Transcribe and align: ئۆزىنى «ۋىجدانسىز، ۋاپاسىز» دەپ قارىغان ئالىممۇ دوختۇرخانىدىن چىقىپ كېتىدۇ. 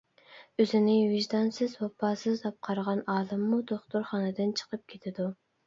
ئۆزىنى 0.61 0.95
«ۋىجدانسىز، 1.11 1.75
ۋاپاسىز» 1.83 2.43
دەپ 2.47 2.59
قارىغان 2.69 3.05
ئالىممۇ 3.17 3.63
دوختۇرخانىدىن 3.75 4.59
چىقىپ 4.65 4.89
كېتىدۇ. 4.93 5.33